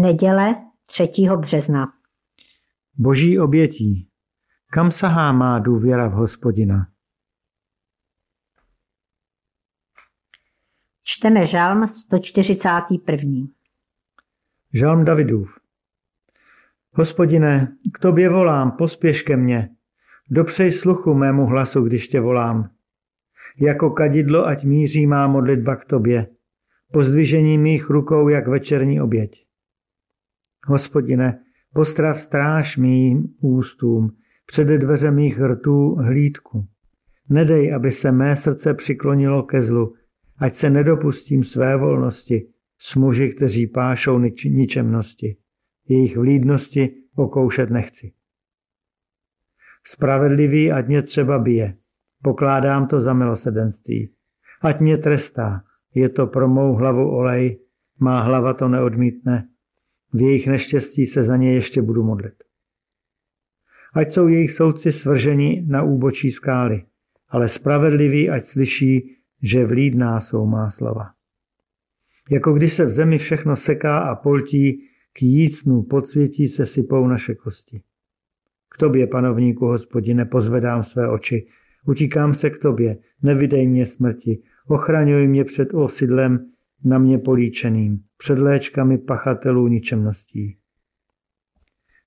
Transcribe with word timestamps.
Neděle 0.00 0.54
3. 0.86 1.08
března. 1.36 1.86
Boží 2.94 3.38
obětí. 3.38 4.08
Kam 4.72 4.92
sahá 4.92 5.32
má 5.32 5.58
důvěra 5.58 6.08
v 6.08 6.12
hospodina? 6.12 6.86
Čteme 11.04 11.46
žalm 11.46 11.88
141. 11.88 13.30
Žalm 14.74 15.04
Davidův. 15.04 15.58
Hospodine, 16.92 17.76
k 17.94 17.98
tobě 17.98 18.28
volám, 18.28 18.70
pospěš 18.70 19.22
ke 19.22 19.36
mně. 19.36 19.68
Dopřej 20.30 20.72
sluchu 20.72 21.14
mému 21.14 21.46
hlasu, 21.46 21.82
když 21.82 22.08
tě 22.08 22.20
volám. 22.20 22.70
Jako 23.60 23.90
kadidlo, 23.90 24.46
ať 24.46 24.64
míří 24.64 25.06
má 25.06 25.26
modlitba 25.26 25.76
k 25.76 25.84
tobě. 25.84 26.26
Pozdvižení 26.92 27.58
mých 27.58 27.90
rukou, 27.90 28.28
jak 28.28 28.48
večerní 28.48 29.00
oběť. 29.00 29.47
Hospodine, 30.68 31.40
postrav 31.74 32.20
stráž 32.20 32.76
mým 32.76 33.34
ústům, 33.40 34.10
před 34.46 34.64
dveře 34.64 35.10
mých 35.10 35.40
rtů 35.40 35.94
hlídku. 35.94 36.66
Nedej, 37.28 37.74
aby 37.74 37.90
se 37.90 38.12
mé 38.12 38.36
srdce 38.36 38.74
přiklonilo 38.74 39.42
ke 39.42 39.60
zlu, 39.60 39.94
ať 40.38 40.56
se 40.56 40.70
nedopustím 40.70 41.44
své 41.44 41.76
volnosti 41.76 42.48
s 42.78 42.94
muži, 42.94 43.28
kteří 43.36 43.66
pášou 43.66 44.18
nič- 44.18 44.44
ničemnosti. 44.44 45.36
Jejich 45.88 46.16
vlídnosti 46.16 46.94
okoušet 47.16 47.70
nechci. 47.70 48.12
Spravedlivý, 49.84 50.72
ať 50.72 50.86
mě 50.86 51.02
třeba 51.02 51.38
bije. 51.38 51.76
Pokládám 52.22 52.86
to 52.86 53.00
za 53.00 53.12
milosedenství. 53.12 54.10
Ať 54.62 54.80
mě 54.80 54.98
trestá. 54.98 55.62
Je 55.94 56.08
to 56.08 56.26
pro 56.26 56.48
mou 56.48 56.74
hlavu 56.74 57.10
olej. 57.10 57.60
Má 58.00 58.22
hlava 58.22 58.54
to 58.54 58.68
neodmítne. 58.68 59.47
V 60.12 60.20
jejich 60.20 60.46
neštěstí 60.46 61.06
se 61.06 61.24
za 61.24 61.36
ně 61.36 61.54
ještě 61.54 61.82
budu 61.82 62.02
modlit. 62.02 62.34
Ať 63.94 64.12
jsou 64.12 64.28
jejich 64.28 64.52
soudci 64.52 64.92
svrženi 64.92 65.64
na 65.68 65.82
úbočí 65.82 66.30
skály, 66.30 66.84
ale 67.28 67.48
spravedliví 67.48 68.30
ať 68.30 68.44
slyší, 68.44 69.16
že 69.42 69.66
vlídná 69.66 70.20
jsou 70.20 70.46
má 70.46 70.70
slova. 70.70 71.10
Jako 72.30 72.52
když 72.52 72.74
se 72.74 72.84
v 72.84 72.90
zemi 72.90 73.18
všechno 73.18 73.56
seká 73.56 73.98
a 73.98 74.14
poltí, 74.14 74.82
k 75.12 75.22
jícnu 75.22 75.82
podsvětí 75.82 76.48
se 76.48 76.66
sypou 76.66 77.06
naše 77.06 77.34
kosti. 77.34 77.82
K 78.70 78.76
tobě, 78.78 79.06
panovníku 79.06 79.66
hospodine, 79.66 80.24
pozvedám 80.24 80.84
své 80.84 81.08
oči. 81.08 81.46
Utíkám 81.86 82.34
se 82.34 82.50
k 82.50 82.58
tobě, 82.58 82.98
nevydej 83.22 83.66
mě 83.66 83.86
smrti. 83.86 84.42
Ochraňuj 84.66 85.28
mě 85.28 85.44
před 85.44 85.74
osidlem 85.74 86.50
na 86.84 86.98
mě 86.98 87.18
políčeným, 87.18 88.02
před 88.16 88.38
léčkami 88.38 88.98
pachatelů 88.98 89.68
ničemností. 89.68 90.58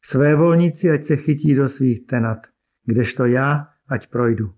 Své 0.03 0.35
volníci 0.35 0.89
ať 0.91 1.03
se 1.03 1.15
chytí 1.15 1.55
do 1.55 1.69
svých 1.69 2.05
tenat, 2.07 2.37
kdežto 2.85 3.25
já 3.25 3.67
ať 3.87 4.07
projdu. 4.07 4.53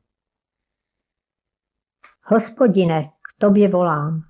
Hospodine, 2.23 3.03
k 3.03 3.39
tobě 3.39 3.69
volám. 3.69 4.21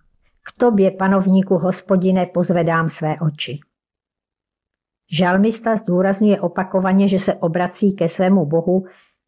K 0.45 0.59
tobě, 0.59 0.92
panovníku 0.92 1.58
hospodine, 1.58 2.25
pozvedám 2.25 2.90
své 2.90 3.20
oči. 3.20 3.59
Žalmista 5.12 5.75
zdůrazňuje 5.75 6.42
opakovaně, 6.42 7.08
že 7.08 7.20
se 7.20 7.34
obrací 7.34 7.92
ke 7.92 8.09
svému 8.09 8.45
bohu 8.45 8.86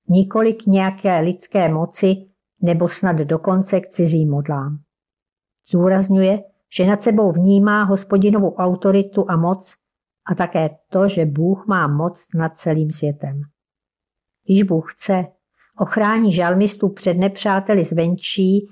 nikoli 0.10 0.54
k 0.54 0.66
nějaké 0.66 1.20
lidské 1.20 1.70
moci 1.70 2.16
nebo 2.62 2.90
snad 2.90 3.16
dokonce 3.16 3.80
k 3.80 3.90
cizím 3.90 4.30
modlám. 4.30 4.85
Zdůrazňuje, 5.70 6.44
že 6.78 6.86
nad 6.86 7.02
sebou 7.02 7.32
vnímá 7.32 7.84
hospodinovou 7.84 8.56
autoritu 8.56 9.26
a 9.30 9.36
moc 9.36 9.76
a 10.28 10.36
také 10.36 10.70
to, 10.90 11.08
že 11.08 11.26
Bůh 11.26 11.68
má 11.68 11.88
moc 11.88 12.26
nad 12.36 12.58
celým 12.58 12.92
světem. 12.92 13.42
Když 14.46 14.64
Bůh 14.64 14.94
chce, 14.94 15.26
ochrání 15.80 16.34
žalmistu 16.34 16.90
před 16.90 17.14
nepřáteli 17.14 17.86
zvenčí, 17.86 18.68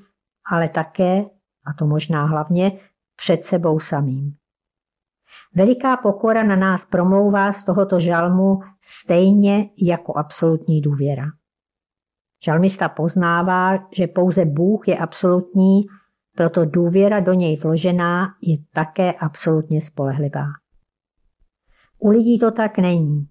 ale 0.51 0.69
také, 0.69 1.21
a 1.65 1.73
to 1.79 1.85
možná 1.85 2.25
hlavně, 2.25 2.79
před 3.15 3.45
sebou 3.45 3.79
samým. 3.79 4.35
Veliká 5.55 5.97
pokora 5.97 6.43
na 6.43 6.55
nás 6.55 6.85
promlouvá 6.85 7.53
z 7.53 7.63
tohoto 7.63 7.99
žalmu 7.99 8.59
stejně 8.81 9.69
jako 9.77 10.17
absolutní 10.17 10.81
důvěra. 10.81 11.25
Žalmista 12.45 12.89
poznává, 12.89 13.87
že 13.91 14.07
pouze 14.07 14.45
Bůh 14.45 14.87
je 14.87 14.97
absolutní, 14.97 15.81
proto 16.35 16.65
důvěra 16.65 17.19
do 17.19 17.33
něj 17.33 17.57
vložená 17.57 18.35
je 18.41 18.57
také 18.73 19.11
absolutně 19.11 19.81
spolehlivá. 19.81 20.45
U 21.99 22.09
lidí 22.09 22.39
to 22.39 22.51
tak 22.51 22.77
není. 22.77 23.27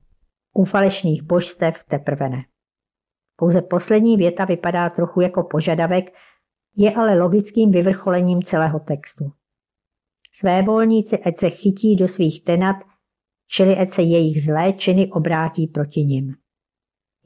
U 0.55 0.65
falešných 0.65 1.23
božstev 1.23 1.75
teprve 1.89 2.29
ne. 2.29 2.45
Pouze 3.37 3.63
poslední 3.63 4.17
věta 4.17 4.45
vypadá 4.45 4.91
trochu 4.91 5.21
jako 5.21 5.43
požadavek, 5.43 6.05
je 6.77 6.95
ale 6.95 7.19
logickým 7.19 7.71
vyvrcholením 7.71 8.43
celého 8.43 8.81
textu. 8.81 9.33
Své 10.33 10.63
volníci 10.63 11.19
ať 11.19 11.39
se 11.39 11.51
chytí 11.51 11.97
do 11.97 12.09
svých 12.09 12.45
tenat, 12.45 12.77
čili 13.49 13.77
ať 13.77 13.91
se 13.91 14.03
jejich 14.03 14.45
zlé 14.45 14.73
činy 14.73 15.11
obrátí 15.11 15.67
proti 15.67 16.01
nim. 16.01 16.35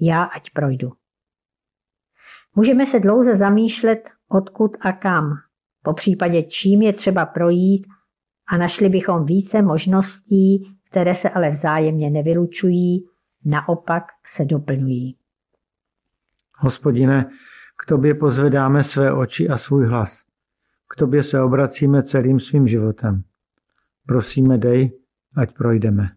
Já 0.01 0.23
ať 0.25 0.51
projdu. 0.51 0.93
Můžeme 2.55 2.87
se 2.87 3.01
dlouze 3.01 3.37
zamýšlet, 3.37 4.09
odkud 4.29 4.71
a 4.81 4.93
kam, 4.93 5.33
po 5.87 5.93
případě 5.93 6.43
čím 6.43 6.83
je 6.83 6.93
třeba 6.93 7.27
projít 7.27 7.87
a 8.49 8.57
našli 8.57 8.89
bychom 8.89 9.25
více 9.25 9.63
možností, 9.63 10.77
které 10.91 11.15
se 11.15 11.31
ale 11.31 11.51
vzájemně 11.51 12.11
nevylučují, 12.11 13.05
naopak 13.45 14.05
se 14.27 14.45
doplňují. 14.45 15.17
Hospodine, 16.59 17.31
k 17.79 17.87
tobě 17.87 18.15
pozvedáme 18.15 18.83
své 18.83 19.13
oči 19.13 19.49
a 19.49 19.59
svůj 19.59 19.87
hlas. 19.87 20.23
K 20.89 20.97
tobě 20.97 21.23
se 21.23 21.43
obracíme 21.43 22.03
celým 22.03 22.41
svým 22.41 22.69
životem. 22.69 23.23
Prosíme, 24.07 24.59
dej, 24.59 24.99
ať 25.37 25.55
projdeme. 25.55 26.16